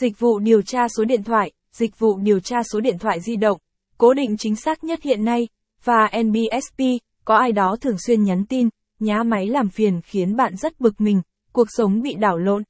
[0.00, 3.36] Dịch vụ điều tra số điện thoại, dịch vụ điều tra số điện thoại di
[3.36, 3.58] động,
[3.98, 5.48] cố định chính xác nhất hiện nay,
[5.84, 6.82] và NBSP,
[7.24, 8.68] có ai đó thường xuyên nhắn tin,
[8.98, 12.62] nhá máy làm phiền khiến bạn rất bực mình, cuộc sống bị đảo lộn.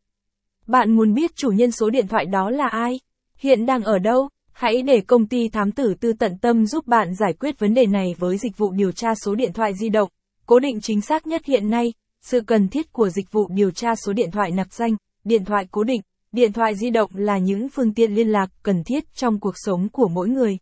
[0.66, 3.00] Bạn muốn biết chủ nhân số điện thoại đó là ai?
[3.38, 4.28] Hiện đang ở đâu?
[4.52, 7.86] Hãy để công ty thám tử tư tận tâm giúp bạn giải quyết vấn đề
[7.86, 10.08] này với dịch vụ điều tra số điện thoại di động,
[10.46, 11.92] cố định chính xác nhất hiện nay,
[12.22, 15.66] sự cần thiết của dịch vụ điều tra số điện thoại nặc danh, điện thoại
[15.70, 16.00] cố định,
[16.32, 19.88] điện thoại di động là những phương tiện liên lạc cần thiết trong cuộc sống
[19.88, 20.58] của mỗi người.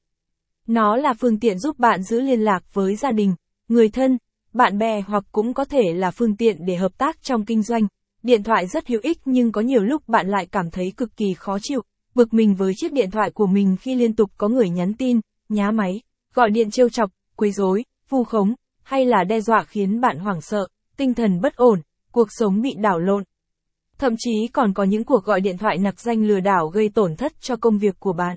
[0.67, 3.35] Nó là phương tiện giúp bạn giữ liên lạc với gia đình,
[3.69, 4.19] người thân,
[4.53, 7.87] bạn bè hoặc cũng có thể là phương tiện để hợp tác trong kinh doanh.
[8.23, 11.35] Điện thoại rất hữu ích nhưng có nhiều lúc bạn lại cảm thấy cực kỳ
[11.37, 11.83] khó chịu,
[12.15, 15.21] bực mình với chiếc điện thoại của mình khi liên tục có người nhắn tin,
[15.49, 16.01] nhá máy,
[16.35, 20.41] gọi điện trêu chọc, quấy rối, vu khống, hay là đe dọa khiến bạn hoảng
[20.41, 21.81] sợ, tinh thần bất ổn,
[22.13, 23.25] cuộc sống bị đảo lộn.
[23.99, 27.17] Thậm chí còn có những cuộc gọi điện thoại nặc danh lừa đảo gây tổn
[27.17, 28.37] thất cho công việc của bạn.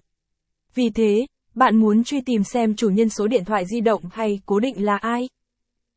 [0.75, 1.25] Vì thế,
[1.55, 4.85] bạn muốn truy tìm xem chủ nhân số điện thoại di động hay cố định
[4.85, 5.29] là ai?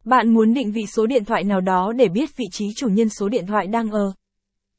[0.04, 3.08] Bạn muốn định vị số điện thoại nào đó để biết vị trí chủ nhân
[3.08, 4.12] số điện thoại đang ở.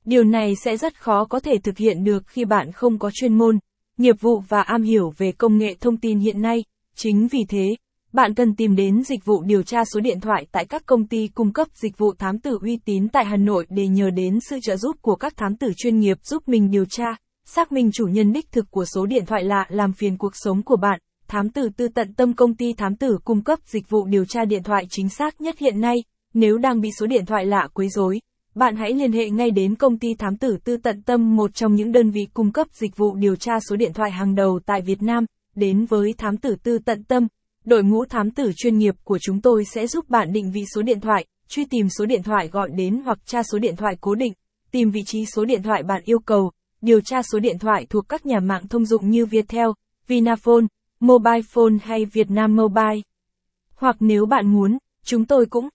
[0.05, 3.38] Điều này sẽ rất khó có thể thực hiện được khi bạn không có chuyên
[3.38, 3.59] môn,
[3.97, 6.63] nghiệp vụ và am hiểu về công nghệ thông tin hiện nay.
[6.95, 7.75] Chính vì thế,
[8.16, 11.27] bạn cần tìm đến dịch vụ điều tra số điện thoại tại các công ty
[11.27, 14.59] cung cấp dịch vụ thám tử uy tín tại Hà Nội để nhờ đến sự
[14.61, 17.05] trợ giúp của các thám tử chuyên nghiệp giúp mình điều tra,
[17.45, 20.63] xác minh chủ nhân đích thực của số điện thoại lạ làm phiền cuộc sống
[20.63, 20.99] của bạn.
[21.27, 24.45] Thám tử tư tận tâm công ty thám tử cung cấp dịch vụ điều tra
[24.45, 25.95] điện thoại chính xác nhất hiện nay.
[26.33, 28.22] Nếu đang bị số điện thoại lạ quấy rối,
[28.55, 31.75] bạn hãy liên hệ ngay đến công ty thám tử tư tận tâm một trong
[31.75, 34.81] những đơn vị cung cấp dịch vụ điều tra số điện thoại hàng đầu tại
[34.81, 35.25] Việt Nam.
[35.55, 37.27] Đến với thám tử tư tận tâm,
[37.66, 40.81] đội ngũ thám tử chuyên nghiệp của chúng tôi sẽ giúp bạn định vị số
[40.81, 44.16] điện thoại, truy tìm số điện thoại gọi đến hoặc tra số điện thoại cố
[44.16, 44.33] định,
[44.72, 48.09] tìm vị trí số điện thoại bạn yêu cầu, điều tra số điện thoại thuộc
[48.09, 49.67] các nhà mạng thông dụng như Viettel,
[50.07, 50.66] Vinaphone,
[50.99, 53.02] Mobile Phone hay Vietnam Mobile.
[53.75, 55.69] Hoặc nếu bạn muốn, chúng tôi cũng